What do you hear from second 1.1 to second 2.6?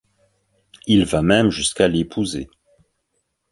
même jusqu'à l'épouser.